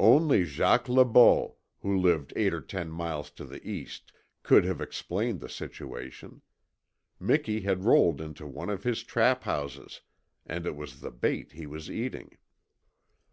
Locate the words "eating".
11.92-12.38